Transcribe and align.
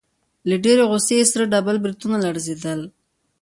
له 0.49 0.55
ډېرې 0.63 0.83
غوسې 0.89 1.15
يې 1.19 1.25
سره 1.31 1.49
ډبل 1.51 1.77
برېتونه 1.83 2.15
لړزېدل. 2.25 2.79